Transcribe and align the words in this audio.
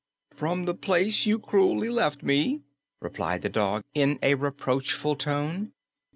"From 0.31 0.65
the 0.65 0.73
place 0.73 1.27
you 1.27 1.37
cruelly 1.37 1.87
left 1.87 2.23
me," 2.23 2.63
replied 2.99 3.43
the 3.43 3.49
dog 3.49 3.83
in 3.93 4.17
a 4.23 4.33
reproachful 4.33 5.15
tone. 5.17 5.73